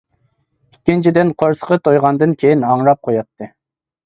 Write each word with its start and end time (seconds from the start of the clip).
ئىككىنچىدىن 0.75 1.33
قورسىقى 1.43 1.77
تويغاندىن 1.89 2.35
كېيىن 2.45 2.67
ھاڭراپ 2.71 3.05
قوياتتى. 3.09 3.53